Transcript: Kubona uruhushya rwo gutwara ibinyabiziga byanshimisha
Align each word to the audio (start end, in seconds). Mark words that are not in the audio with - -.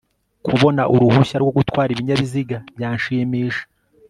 Kubona 0.47 0.81
uruhushya 0.93 1.37
rwo 1.41 1.51
gutwara 1.57 1.89
ibinyabiziga 1.91 2.57
byanshimisha 2.75 3.63